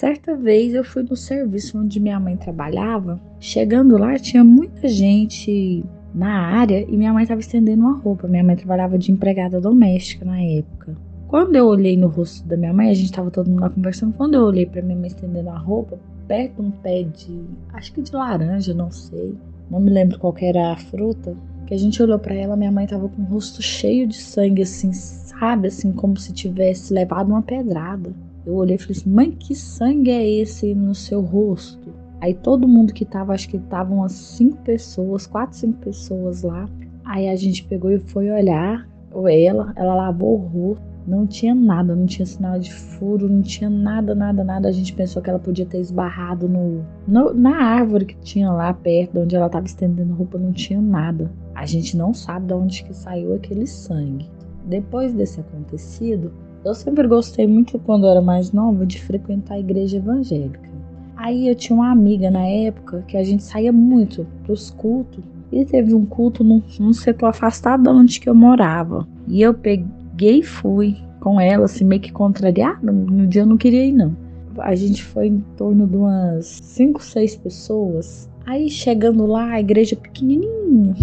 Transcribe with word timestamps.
Certa 0.00 0.34
vez 0.34 0.72
eu 0.72 0.82
fui 0.82 1.02
no 1.02 1.14
serviço 1.14 1.78
onde 1.78 2.00
minha 2.00 2.18
mãe 2.18 2.34
trabalhava. 2.34 3.20
Chegando 3.38 3.98
lá, 3.98 4.18
tinha 4.18 4.42
muita 4.42 4.88
gente 4.88 5.84
na 6.14 6.40
área 6.56 6.86
e 6.88 6.96
minha 6.96 7.12
mãe 7.12 7.24
estava 7.24 7.42
estendendo 7.42 7.82
uma 7.82 7.98
roupa. 7.98 8.26
Minha 8.26 8.42
mãe 8.42 8.56
trabalhava 8.56 8.96
de 8.96 9.12
empregada 9.12 9.60
doméstica 9.60 10.24
na 10.24 10.40
época. 10.40 10.96
Quando 11.28 11.54
eu 11.54 11.66
olhei 11.66 11.98
no 11.98 12.08
rosto 12.08 12.48
da 12.48 12.56
minha 12.56 12.72
mãe, 12.72 12.88
a 12.88 12.94
gente 12.94 13.10
estava 13.10 13.30
todo 13.30 13.50
mundo 13.50 13.60
lá 13.60 13.68
conversando. 13.68 14.14
Quando 14.14 14.36
eu 14.36 14.44
olhei 14.44 14.64
para 14.64 14.80
minha 14.80 14.96
mãe 14.96 15.08
estendendo 15.08 15.50
a 15.50 15.58
roupa, 15.58 15.98
perto 16.26 16.54
de 16.54 16.62
um 16.62 16.70
pé 16.70 17.02
de, 17.02 17.38
acho 17.74 17.92
que 17.92 18.00
de 18.00 18.14
laranja, 18.14 18.72
não 18.72 18.90
sei, 18.90 19.34
não 19.70 19.80
me 19.80 19.90
lembro 19.90 20.18
qual 20.18 20.34
era 20.40 20.72
a 20.72 20.76
fruta, 20.78 21.36
que 21.66 21.74
a 21.74 21.78
gente 21.78 22.02
olhou 22.02 22.18
para 22.18 22.34
ela, 22.34 22.56
minha 22.56 22.72
mãe 22.72 22.86
tava 22.86 23.06
com 23.06 23.20
o 23.20 23.26
rosto 23.26 23.60
cheio 23.60 24.06
de 24.06 24.16
sangue, 24.16 24.62
assim, 24.62 24.94
sabe, 24.94 25.68
assim, 25.68 25.92
como 25.92 26.16
se 26.16 26.32
tivesse 26.32 26.94
levado 26.94 27.28
uma 27.28 27.42
pedrada. 27.42 28.14
Eu 28.46 28.54
olhei 28.54 28.76
e 28.76 28.78
falei 28.78 28.96
assim, 28.96 29.10
mãe, 29.10 29.30
que 29.32 29.54
sangue 29.54 30.10
é 30.10 30.28
esse 30.28 30.74
no 30.74 30.94
seu 30.94 31.20
rosto? 31.20 31.92
Aí 32.20 32.34
todo 32.34 32.68
mundo 32.68 32.92
que 32.92 33.04
tava, 33.04 33.32
acho 33.32 33.48
que 33.48 33.56
estavam 33.56 33.98
umas 33.98 34.12
cinco 34.12 34.58
pessoas, 34.58 35.26
quatro, 35.26 35.56
cinco 35.56 35.78
pessoas 35.78 36.42
lá. 36.42 36.68
Aí 37.04 37.28
a 37.28 37.36
gente 37.36 37.64
pegou 37.64 37.90
e 37.90 37.98
foi 37.98 38.30
olhar 38.30 38.88
ela, 39.28 39.72
ela 39.74 39.94
lavou 39.94 40.34
o 40.34 40.46
rosto, 40.46 40.84
não 41.06 41.26
tinha 41.26 41.54
nada, 41.54 41.96
não 41.96 42.06
tinha 42.06 42.26
sinal 42.26 42.58
de 42.58 42.72
furo, 42.72 43.28
não 43.28 43.42
tinha 43.42 43.68
nada, 43.68 44.14
nada, 44.14 44.44
nada. 44.44 44.68
A 44.68 44.72
gente 44.72 44.92
pensou 44.92 45.20
que 45.20 45.28
ela 45.28 45.38
podia 45.38 45.66
ter 45.66 45.80
esbarrado 45.80 46.48
no, 46.48 46.84
no 47.08 47.34
na 47.34 47.56
árvore 47.56 48.04
que 48.04 48.16
tinha 48.18 48.52
lá 48.52 48.72
perto, 48.72 49.18
onde 49.18 49.34
ela 49.34 49.46
estava 49.46 49.66
estendendo 49.66 50.14
roupa, 50.14 50.38
não 50.38 50.52
tinha 50.52 50.80
nada. 50.80 51.30
A 51.54 51.66
gente 51.66 51.96
não 51.96 52.14
sabe 52.14 52.46
de 52.46 52.54
onde 52.54 52.84
que 52.84 52.94
saiu 52.94 53.34
aquele 53.34 53.66
sangue. 53.66 54.30
Depois 54.66 55.12
desse 55.12 55.40
acontecido, 55.40 56.32
eu 56.64 56.74
sempre 56.74 57.06
gostei 57.06 57.46
muito, 57.46 57.78
quando 57.78 58.06
era 58.06 58.20
mais 58.20 58.52
nova, 58.52 58.84
de 58.84 59.00
frequentar 59.00 59.54
a 59.54 59.60
igreja 59.60 59.96
evangélica. 59.96 60.70
Aí 61.16 61.48
eu 61.48 61.54
tinha 61.54 61.76
uma 61.76 61.90
amiga 61.90 62.30
na 62.30 62.46
época 62.46 63.04
que 63.06 63.16
a 63.16 63.22
gente 63.22 63.42
saía 63.42 63.72
muito 63.72 64.26
pros 64.44 64.70
cultos. 64.70 65.22
E 65.52 65.64
teve 65.64 65.94
um 65.94 66.06
culto 66.06 66.44
num, 66.44 66.62
num 66.78 66.92
setor 66.92 67.26
afastado 67.26 67.82
de 67.82 67.88
onde 67.90 68.20
que 68.20 68.28
eu 68.28 68.34
morava. 68.34 69.06
E 69.26 69.42
eu 69.42 69.52
peguei 69.52 70.38
e 70.38 70.42
fui 70.42 70.96
com 71.18 71.40
ela, 71.40 71.64
assim, 71.64 71.84
meio 71.84 72.00
que 72.00 72.12
contrariada. 72.12 72.90
No 72.90 73.26
dia 73.26 73.42
eu 73.42 73.46
não 73.46 73.56
queria 73.56 73.84
ir, 73.84 73.92
não. 73.92 74.16
A 74.58 74.74
gente 74.74 75.02
foi 75.02 75.26
em 75.26 75.40
torno 75.56 75.86
de 75.86 75.96
umas 75.96 76.46
5, 76.46 77.02
6 77.02 77.36
pessoas. 77.36 78.30
Aí 78.46 78.70
chegando 78.70 79.26
lá, 79.26 79.50
a 79.50 79.60
igreja 79.60 79.96
pequenininha, 79.96 80.94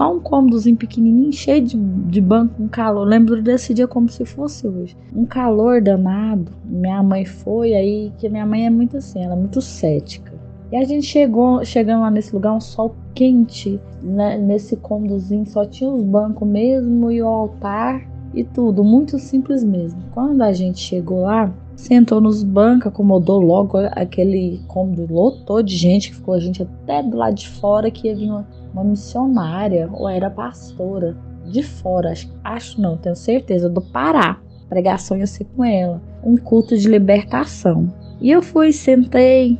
só 0.00 0.14
um 0.14 0.18
cômodozinho 0.18 0.78
pequenininho, 0.78 1.30
cheio 1.30 1.62
de, 1.62 1.76
de 1.76 2.22
banco, 2.22 2.62
um 2.62 2.68
calor. 2.68 3.06
lembro 3.06 3.42
desse 3.42 3.74
dia 3.74 3.86
como 3.86 4.08
se 4.08 4.24
fosse 4.24 4.66
hoje. 4.66 4.96
Um 5.14 5.26
calor 5.26 5.82
danado. 5.82 6.50
Minha 6.64 7.02
mãe 7.02 7.26
foi 7.26 7.74
aí, 7.74 8.10
que 8.16 8.26
minha 8.26 8.46
mãe 8.46 8.64
é 8.64 8.70
muito 8.70 8.96
assim, 8.96 9.22
ela 9.22 9.34
é 9.34 9.36
muito 9.36 9.60
cética. 9.60 10.32
E 10.72 10.76
a 10.76 10.84
gente 10.84 11.04
chegou, 11.04 11.62
chegando 11.66 12.00
lá 12.00 12.10
nesse 12.10 12.32
lugar, 12.32 12.54
um 12.54 12.60
sol 12.62 12.94
quente, 13.14 13.78
né, 14.02 14.38
nesse 14.38 14.74
cômodozinho, 14.74 15.44
só 15.44 15.66
tinha 15.66 15.90
os 15.90 16.02
bancos 16.02 16.48
mesmo 16.48 17.10
e 17.10 17.20
o 17.20 17.26
altar 17.26 18.00
e 18.32 18.42
tudo, 18.42 18.82
muito 18.82 19.18
simples 19.18 19.62
mesmo. 19.62 20.00
Quando 20.14 20.40
a 20.40 20.54
gente 20.54 20.78
chegou 20.78 21.24
lá, 21.24 21.52
sentou 21.76 22.22
nos 22.22 22.42
bancos, 22.42 22.86
acomodou 22.86 23.38
logo 23.38 23.76
aquele 23.92 24.62
cômodo, 24.66 25.12
lotou 25.12 25.62
de 25.62 25.76
gente, 25.76 26.08
que 26.08 26.16
ficou 26.16 26.32
a 26.32 26.40
gente 26.40 26.62
até 26.62 27.02
do 27.02 27.18
lado 27.18 27.34
de 27.34 27.48
fora, 27.48 27.90
que 27.90 28.08
ia 28.08 28.16
vir 28.16 28.30
uma 28.30 28.46
uma 28.72 28.84
missionária 28.84 29.88
ou 29.92 30.08
era 30.08 30.30
pastora 30.30 31.16
de 31.46 31.62
fora, 31.62 32.12
acho, 32.12 32.28
acho 32.44 32.80
não, 32.80 32.96
tenho 32.96 33.16
certeza, 33.16 33.68
do 33.68 33.80
Pará. 33.80 34.38
Pregação 34.68 35.16
ia 35.16 35.26
ser 35.26 35.44
com 35.56 35.64
ela, 35.64 36.00
um 36.22 36.36
culto 36.36 36.76
de 36.78 36.88
libertação. 36.88 37.92
E 38.20 38.30
eu 38.30 38.40
fui, 38.40 38.72
sentei, 38.72 39.58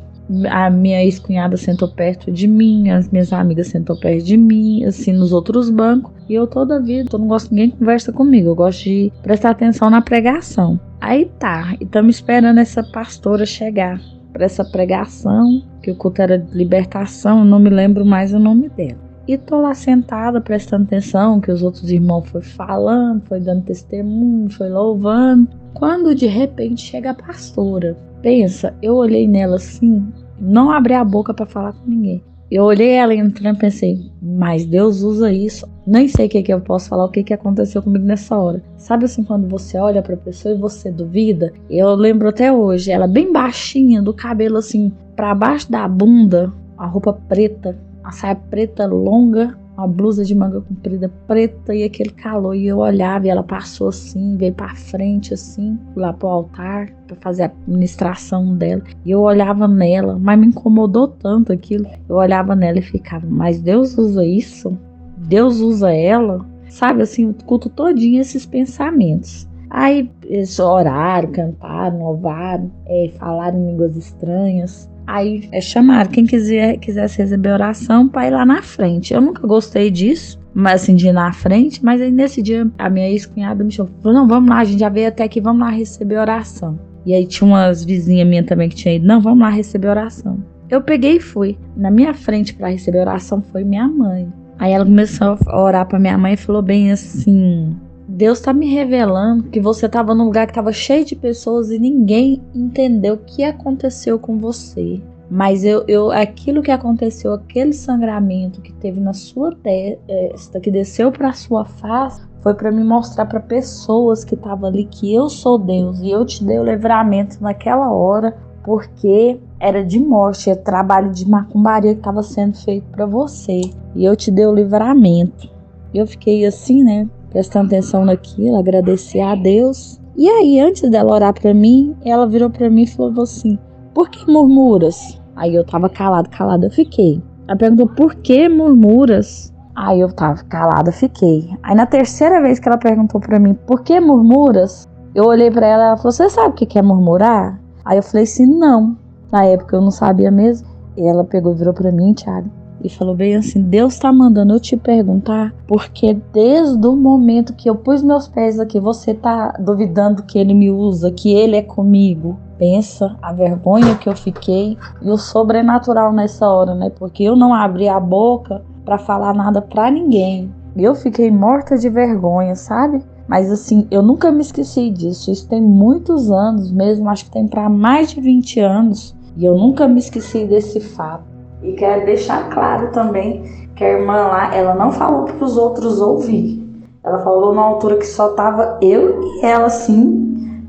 a 0.49 0.69
minha 0.69 1.03
ex-cunhada 1.03 1.57
sentou 1.57 1.89
perto 1.89 2.31
de 2.31 2.47
mim, 2.47 2.89
as 2.89 3.09
minhas 3.09 3.33
amigas 3.33 3.67
sentou 3.67 3.99
perto 3.99 4.23
de 4.23 4.37
mim, 4.37 4.85
assim, 4.85 5.11
nos 5.11 5.33
outros 5.33 5.69
bancos. 5.69 6.13
E 6.29 6.33
eu 6.33 6.47
toda 6.47 6.81
vida, 6.81 7.09
eu 7.11 7.19
não 7.19 7.27
gosto 7.27 7.49
ninguém 7.49 7.71
conversa 7.71 8.13
comigo, 8.13 8.49
eu 8.49 8.55
gosto 8.55 8.83
de 8.83 9.11
prestar 9.21 9.49
atenção 9.49 9.89
na 9.89 10.01
pregação. 10.01 10.79
Aí 11.01 11.25
tá, 11.37 11.75
e 11.79 11.83
estamos 11.83 12.15
esperando 12.15 12.59
essa 12.59 12.83
pastora 12.83 13.45
chegar 13.45 13.99
para 14.31 14.45
essa 14.45 14.63
pregação, 14.63 15.63
que 15.81 15.91
o 15.91 15.95
culto 15.95 16.21
era 16.21 16.37
de 16.37 16.55
libertação, 16.55 17.43
não 17.43 17.59
me 17.59 17.69
lembro 17.69 18.05
mais 18.05 18.33
o 18.33 18.39
nome 18.39 18.69
dela. 18.69 18.99
E 19.27 19.37
tô 19.37 19.61
lá 19.61 19.73
sentada 19.73 20.41
prestando 20.41 20.83
atenção 20.83 21.39
que 21.39 21.51
os 21.51 21.61
outros 21.61 21.89
irmãos 21.91 22.27
foi 22.29 22.41
falando, 22.41 23.21
foi 23.27 23.39
dando 23.39 23.63
testemunho, 23.63 24.49
foi 24.49 24.69
louvando. 24.69 25.47
Quando 25.73 26.15
de 26.15 26.25
repente 26.25 26.81
chega 26.81 27.11
a 27.11 27.13
pastora. 27.15 27.95
Pensa, 28.21 28.73
eu 28.81 28.95
olhei 28.95 29.27
nela 29.27 29.55
assim, 29.55 30.05
não 30.39 30.71
abri 30.71 30.93
a 30.93 31.03
boca 31.03 31.33
para 31.33 31.45
falar 31.45 31.73
com 31.73 31.89
ninguém. 31.89 32.23
Eu 32.51 32.65
olhei 32.65 32.89
ela 32.89 33.15
entrando 33.15 33.55
e 33.55 33.59
pensei, 33.59 34.11
mas 34.21 34.65
Deus 34.65 35.03
usa 35.03 35.31
isso. 35.31 35.65
Nem 35.87 36.09
sei 36.09 36.25
o 36.25 36.29
que, 36.29 36.43
que 36.43 36.53
eu 36.53 36.59
posso 36.59 36.89
falar, 36.89 37.05
o 37.05 37.09
que, 37.09 37.23
que 37.23 37.33
aconteceu 37.33 37.81
comigo 37.81 38.03
nessa 38.03 38.37
hora. 38.37 38.61
Sabe 38.75 39.05
assim, 39.05 39.23
quando 39.23 39.47
você 39.47 39.77
olha 39.77 40.01
pra 40.01 40.17
pessoa 40.17 40.53
e 40.53 40.57
você 40.57 40.91
duvida? 40.91 41.53
Eu 41.69 41.95
lembro 41.95 42.27
até 42.27 42.51
hoje, 42.51 42.91
ela 42.91 43.07
bem 43.07 43.31
baixinha, 43.31 44.01
do 44.01 44.13
cabelo 44.13 44.57
assim, 44.57 44.91
para 45.15 45.33
baixo 45.33 45.71
da 45.71 45.87
bunda, 45.87 46.51
a 46.77 46.85
roupa 46.85 47.13
preta, 47.13 47.79
a 48.03 48.11
saia 48.11 48.35
preta 48.35 48.85
longa, 48.85 49.57
uma 49.81 49.87
blusa 49.87 50.23
de 50.23 50.35
manga 50.35 50.61
comprida 50.61 51.09
preta 51.27 51.73
e 51.73 51.83
aquele 51.83 52.11
calor. 52.11 52.55
E 52.55 52.67
eu 52.67 52.77
olhava 52.77 53.25
e 53.25 53.29
ela 53.29 53.43
passou 53.43 53.89
assim, 53.89 54.37
veio 54.37 54.53
para 54.53 54.75
frente 54.75 55.33
assim, 55.33 55.77
lá 55.95 56.13
pro 56.13 56.27
altar 56.27 56.91
para 57.07 57.15
fazer 57.17 57.43
a 57.43 57.45
administração 57.47 58.55
dela. 58.55 58.83
E 59.03 59.11
eu 59.11 59.21
olhava 59.21 59.67
nela, 59.67 60.17
mas 60.19 60.39
me 60.39 60.47
incomodou 60.47 61.07
tanto 61.07 61.51
aquilo. 61.51 61.85
Eu 62.07 62.15
olhava 62.15 62.55
nela 62.55 62.79
e 62.79 62.83
ficava, 62.83 63.25
mas 63.27 63.59
Deus 63.59 63.97
usa 63.97 64.23
isso? 64.23 64.77
Deus 65.17 65.59
usa 65.59 65.91
ela? 65.91 66.45
Sabe 66.69 67.01
assim, 67.01 67.27
o 67.29 67.33
culto 67.33 67.69
todinho 67.69 68.21
esses 68.21 68.45
pensamentos. 68.45 69.49
Aí 69.69 70.11
eles 70.23 70.59
oraram, 70.59 71.31
cantaram, 71.31 71.99
louvaram, 71.99 72.69
é, 72.85 73.09
falaram 73.17 73.57
em 73.57 73.71
línguas 73.71 73.95
estranhas. 73.95 74.90
Aí 75.05 75.47
é 75.51 75.59
chamar 75.59 76.07
quem 76.07 76.25
quiser 76.25 76.77
quisesse 76.77 77.17
receber 77.17 77.53
oração 77.53 78.07
para 78.07 78.27
ir 78.27 78.31
lá 78.31 78.45
na 78.45 78.61
frente. 78.61 79.13
Eu 79.13 79.21
nunca 79.21 79.45
gostei 79.45 79.89
disso, 79.91 80.39
mas 80.53 80.83
assim, 80.83 80.95
de 80.95 81.07
ir 81.07 81.13
na 81.13 81.31
frente. 81.33 81.83
Mas 81.83 82.01
aí 82.01 82.11
nesse 82.11 82.41
dia 82.41 82.69
a 82.77 82.89
minha 82.89 83.09
ex-cunhada 83.09 83.63
me 83.63 83.71
chamou: 83.71 83.91
falou: 84.01 84.19
não, 84.19 84.27
vamos 84.27 84.49
lá, 84.49 84.59
a 84.59 84.63
gente 84.63 84.79
já 84.79 84.89
veio 84.89 85.07
até 85.07 85.23
aqui, 85.23 85.41
vamos 85.41 85.61
lá 85.61 85.69
receber 85.69 86.17
oração. 86.17 86.79
E 87.05 87.13
aí 87.13 87.25
tinha 87.25 87.47
umas 87.47 87.83
vizinhas 87.83 88.27
minhas 88.27 88.45
também 88.45 88.69
que 88.69 88.75
tinha 88.75 88.95
ido: 88.95 89.05
não, 89.05 89.21
vamos 89.21 89.39
lá 89.39 89.49
receber 89.49 89.87
oração. 89.89 90.43
Eu 90.69 90.81
peguei 90.81 91.17
e 91.17 91.19
fui. 91.19 91.57
Na 91.75 91.91
minha 91.91 92.13
frente 92.13 92.53
para 92.53 92.69
receber 92.69 92.99
oração 92.99 93.41
foi 93.41 93.63
minha 93.63 93.87
mãe. 93.87 94.31
Aí 94.57 94.71
ela 94.71 94.85
começou 94.85 95.37
a 95.47 95.61
orar 95.61 95.85
para 95.87 95.99
minha 95.99 96.17
mãe 96.17 96.33
e 96.33 96.37
falou 96.37 96.61
bem 96.61 96.91
assim: 96.91 97.75
Deus 98.13 98.39
está 98.39 98.51
me 98.51 98.67
revelando 98.67 99.43
que 99.43 99.61
você 99.61 99.85
estava 99.85 100.13
num 100.13 100.25
lugar 100.25 100.45
que 100.45 100.51
estava 100.51 100.73
cheio 100.73 101.05
de 101.05 101.15
pessoas 101.15 101.71
e 101.71 101.79
ninguém 101.79 102.43
entendeu 102.53 103.13
o 103.13 103.17
que 103.17 103.41
aconteceu 103.41 104.19
com 104.19 104.37
você. 104.37 105.01
Mas 105.29 105.63
eu, 105.63 105.85
eu, 105.87 106.11
aquilo 106.11 106.61
que 106.61 106.71
aconteceu, 106.71 107.33
aquele 107.33 107.71
sangramento 107.71 108.59
que 108.59 108.73
teve 108.73 108.99
na 108.99 109.13
sua 109.13 109.55
testa, 109.55 110.59
que 110.59 110.69
desceu 110.69 111.09
para 111.09 111.29
a 111.29 111.33
sua 111.33 111.63
face, 111.63 112.21
foi 112.41 112.53
para 112.53 112.69
me 112.69 112.83
mostrar 112.83 113.25
para 113.27 113.39
pessoas 113.39 114.25
que 114.25 114.35
estavam 114.35 114.67
ali 114.67 114.83
que 114.83 115.13
eu 115.13 115.29
sou 115.29 115.57
Deus 115.57 116.01
e 116.01 116.11
eu 116.11 116.25
te 116.25 116.43
dei 116.43 116.59
o 116.59 116.65
livramento 116.65 117.41
naquela 117.41 117.89
hora, 117.89 118.35
porque 118.61 119.39
era 119.57 119.85
de 119.85 119.99
morte, 120.01 120.49
é 120.49 120.55
trabalho 120.55 121.13
de 121.13 121.27
macumbaria 121.27 121.93
que 121.93 122.01
estava 122.01 122.21
sendo 122.23 122.57
feito 122.57 122.85
para 122.91 123.05
você 123.05 123.61
e 123.95 124.03
eu 124.03 124.17
te 124.17 124.29
dei 124.29 124.45
o 124.45 124.53
livramento. 124.53 125.49
Eu 125.93 126.05
fiquei 126.05 126.45
assim, 126.45 126.83
né? 126.83 127.07
Prestando 127.31 127.67
atenção 127.67 128.05
naquilo, 128.05 128.57
agradecer 128.57 129.21
a 129.21 129.33
Deus. 129.33 129.99
E 130.15 130.29
aí, 130.29 130.59
antes 130.59 130.87
dela 130.89 131.13
orar 131.13 131.33
para 131.33 131.53
mim, 131.53 131.95
ela 132.05 132.27
virou 132.27 132.49
para 132.49 132.69
mim 132.69 132.83
e 132.83 132.87
falou 132.87 133.23
assim: 133.23 133.57
Por 133.93 134.09
que 134.09 134.29
murmuras? 134.29 135.19
Aí 135.35 135.55
eu 135.55 135.65
tava 135.65 135.89
calada, 135.89 136.29
calada, 136.29 136.67
eu 136.67 136.71
fiquei. 136.71 137.21
Ela 137.47 137.57
perguntou: 137.57 137.87
Por 137.87 138.15
que 138.15 138.47
murmuras? 138.47 139.51
Aí 139.75 140.01
eu 140.01 140.11
tava 140.11 140.43
calada, 140.43 140.91
fiquei. 140.91 141.49
Aí 141.63 141.73
na 141.73 141.85
terceira 141.85 142.41
vez 142.41 142.59
que 142.59 142.67
ela 142.67 142.77
perguntou 142.77 143.19
para 143.19 143.39
mim: 143.39 143.53
Por 143.65 143.81
que 143.81 143.99
murmuras? 143.99 144.87
Eu 145.15 145.25
olhei 145.25 145.49
para 145.49 145.65
ela 145.65 145.83
e 145.83 145.87
ela 145.87 145.97
falou: 145.97 146.11
Você 146.11 146.29
sabe 146.29 146.49
o 146.49 146.53
que 146.53 146.77
é 146.77 146.81
murmurar? 146.81 147.59
Aí 147.85 147.97
eu 147.97 148.03
falei 148.03 148.23
assim: 148.23 148.45
Não. 148.45 148.97
Na 149.31 149.45
época 149.45 149.77
eu 149.77 149.81
não 149.81 149.91
sabia 149.91 150.29
mesmo. 150.29 150.67
E 150.97 151.07
ela 151.07 151.23
pegou, 151.23 151.55
virou 151.55 151.73
para 151.73 151.89
mim, 151.89 152.13
Thiago 152.13 152.60
e 152.83 152.89
falou 152.89 153.15
bem 153.15 153.35
assim: 153.35 153.61
Deus 153.61 153.93
está 153.93 154.11
mandando 154.11 154.53
eu 154.53 154.59
te 154.59 154.75
perguntar, 154.75 155.53
porque 155.67 156.13
desde 156.33 156.85
o 156.87 156.95
momento 156.95 157.53
que 157.53 157.69
eu 157.69 157.75
pus 157.75 158.01
meus 158.01 158.27
pés 158.27 158.59
aqui, 158.59 158.79
você 158.79 159.13
tá 159.13 159.53
duvidando 159.59 160.23
que 160.23 160.37
ele 160.37 160.53
me 160.53 160.69
usa, 160.69 161.11
que 161.11 161.33
ele 161.33 161.55
é 161.55 161.61
comigo. 161.61 162.37
Pensa 162.57 163.15
a 163.21 163.33
vergonha 163.33 163.95
que 163.95 164.07
eu 164.07 164.15
fiquei 164.15 164.77
e 165.01 165.09
o 165.09 165.17
sobrenatural 165.17 166.13
nessa 166.13 166.47
hora, 166.47 166.75
né? 166.75 166.91
Porque 166.91 167.23
eu 167.23 167.35
não 167.35 167.53
abri 167.53 167.87
a 167.87 167.99
boca 167.99 168.61
para 168.85 168.97
falar 168.97 169.33
nada 169.33 169.61
para 169.61 169.89
ninguém. 169.89 170.53
Eu 170.75 170.95
fiquei 170.95 171.29
morta 171.31 171.77
de 171.77 171.89
vergonha, 171.89 172.55
sabe? 172.55 173.03
Mas 173.27 173.51
assim, 173.51 173.87
eu 173.89 174.01
nunca 174.01 174.31
me 174.31 174.41
esqueci 174.41 174.89
disso. 174.89 175.31
Isso 175.31 175.47
tem 175.47 175.61
muitos 175.61 176.31
anos 176.31 176.71
mesmo, 176.71 177.09
acho 177.09 177.25
que 177.25 177.31
tem 177.31 177.47
para 177.47 177.69
mais 177.69 178.11
de 178.11 178.21
20 178.21 178.59
anos. 178.59 179.15
E 179.37 179.45
eu 179.45 179.57
nunca 179.57 179.87
me 179.87 179.99
esqueci 179.99 180.45
desse 180.45 180.79
fato. 180.79 181.30
E 181.63 181.73
quero 181.73 182.05
deixar 182.05 182.49
claro 182.49 182.91
também 182.91 183.43
que 183.75 183.83
a 183.83 183.99
irmã 183.99 184.13
lá, 184.27 184.55
ela 184.55 184.75
não 184.75 184.91
falou 184.91 185.25
para 185.25 185.45
os 185.45 185.57
outros 185.57 185.99
ouvir. 185.99 186.61
Ela 187.03 187.19
falou 187.19 187.53
na 187.53 187.61
altura 187.61 187.97
que 187.97 188.05
só 188.05 188.29
tava 188.29 188.77
eu 188.81 189.21
e 189.21 189.45
ela 189.45 189.67
assim. 189.67 190.21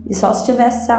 E 0.09 0.15
só 0.15 0.33
se 0.33 0.45
tivesse 0.45 0.91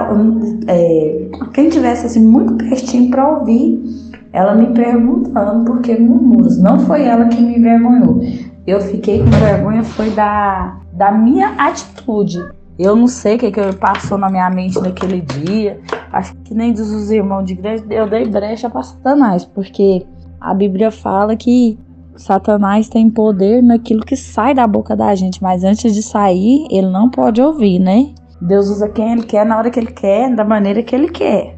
é, 0.68 1.30
quem 1.54 1.70
tivesse 1.70 2.06
assim 2.06 2.24
muito 2.24 2.56
pertinho 2.56 3.10
para 3.10 3.38
ouvir, 3.38 3.84
ela 4.32 4.56
me 4.56 4.68
perguntando 4.68 5.66
por 5.66 5.82
que 5.82 5.96
murmuros. 6.00 6.58
Não 6.58 6.80
foi 6.80 7.04
ela 7.04 7.28
que 7.28 7.42
me 7.42 7.58
envergonhou. 7.58 8.22
Eu 8.66 8.80
fiquei 8.80 9.20
com 9.20 9.30
vergonha 9.30 9.84
foi 9.84 10.10
da, 10.12 10.78
da 10.94 11.12
minha 11.12 11.50
atitude. 11.58 12.44
Eu 12.78 12.96
não 12.96 13.08
sei 13.08 13.36
o 13.36 13.40
que, 13.40 13.52
que 13.52 13.74
passou 13.74 14.18
na 14.18 14.30
minha 14.30 14.50
mente 14.50 14.80
naquele 14.80 15.22
dia. 15.22 15.80
Acho 16.12 16.36
que 16.38 16.54
nem 16.54 16.74
diz 16.74 16.90
os 16.90 17.12
irmãos 17.12 17.44
de 17.44 17.54
igreja, 17.54 17.86
eu 17.90 18.10
dei 18.10 18.26
brecha 18.26 18.70
para 18.70 18.84
Satanás, 18.84 19.46
porque 19.46 20.06
a 20.42 20.54
Bíblia 20.54 20.92
fala 20.92 21.36
que 21.36 21.78
Satanás 22.16 22.90
tem 22.90 23.10
poder 23.10 23.62
naquilo 23.62 24.06
que 24.06 24.16
sai 24.16 24.54
da 24.54 24.68
boca 24.68 24.96
da 24.96 25.14
gente, 25.16 25.42
mas 25.42 25.64
antes 25.64 25.94
de 25.94 26.04
sair, 26.04 26.68
ele 26.70 26.88
não 26.88 27.10
pode 27.10 27.42
ouvir, 27.42 27.80
né? 27.80 28.10
Deus 28.42 28.70
usa 28.70 28.90
quem 28.90 29.14
ele 29.14 29.24
quer, 29.24 29.46
na 29.46 29.58
hora 29.58 29.70
que 29.70 29.80
ele 29.80 29.92
quer, 29.92 30.36
da 30.36 30.44
maneira 30.44 30.84
que 30.84 30.96
ele 30.96 31.10
quer. 31.10 31.58